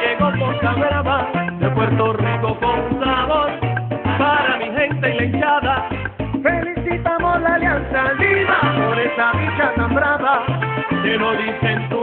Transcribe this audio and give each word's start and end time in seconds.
llegó 0.00 0.32
Ponza 0.38 0.72
Brava 0.74 1.28
de 1.58 1.70
Puerto 1.70 2.12
Rico 2.14 2.58
con 2.60 3.00
sabor 3.00 3.50
para 4.18 4.56
mi 4.58 4.70
gente 4.76 5.16
y 5.18 5.24
hinchada. 5.24 5.88
Felicitamos 6.42 7.40
la 7.40 7.54
alianza 7.54 8.12
viva 8.18 8.60
por 8.76 8.98
esa 8.98 9.32
dicha 9.32 9.72
tan 9.76 9.94
brava 9.94 10.44
que 11.02 11.16
lo 11.16 11.32
dicen. 11.32 12.01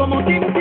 como 0.00 0.24
que 0.24 0.59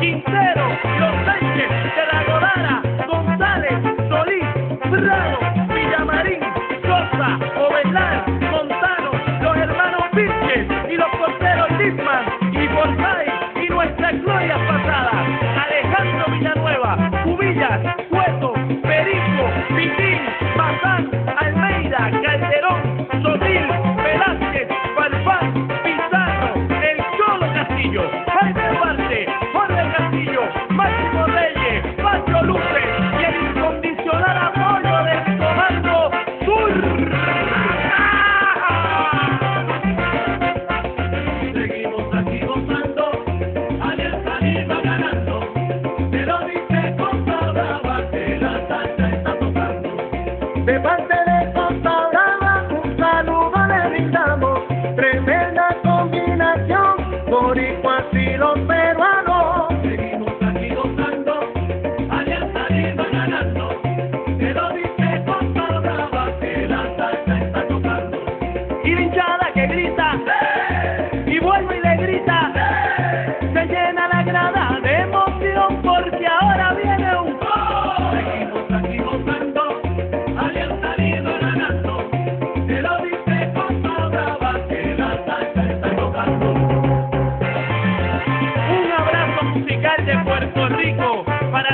Quintero, 0.00 0.68
Los 0.98 1.14
Sánchez, 1.26 1.68
de 1.68 2.06
la 2.10 2.24
Godara, 2.24 2.82
González, 3.06 3.74
Solís, 4.08 4.44
Bravo, 4.90 5.38
Villamarín, 5.68 6.40
Sosa, 6.82 7.38
Ovelar, 7.54 8.26
Montano, 8.50 9.10
los 9.42 9.56
hermanos 9.58 10.04
Vírquez 10.14 10.66
y 10.90 10.96
los 10.96 11.08
porteros 11.16 11.70
Lisman 11.72 12.24
y 12.52 12.66
Borsay 12.68 13.26
y 13.62 13.68
nuestras 13.68 14.22
glorias 14.22 14.58
pasadas, 14.66 15.26
Alejandro 15.66 16.24
Villanueva, 16.32 17.10
Cubillas, 17.24 17.80
Cueto, 18.08 18.54
Perico, 18.82 19.50
Pitín, 19.76 20.20
Bazán, 20.56 21.10
Almeida, 21.36 22.10
Calderón, 22.22 23.06
Sotil, 23.22 23.83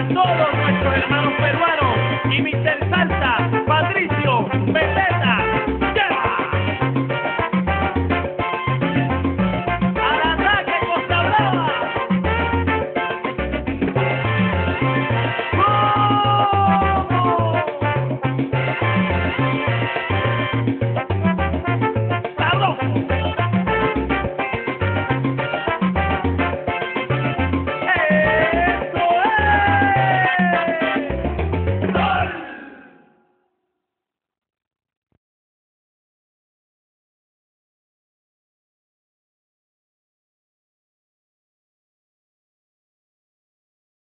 todos 0.08 0.54
nuestros 0.54 0.96
hermanos 0.96 1.34
peruanos 1.34 1.96
y 2.30 2.42
mis 2.42 2.56